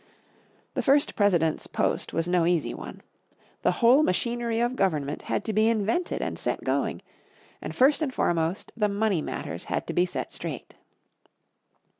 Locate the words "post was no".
1.67-2.47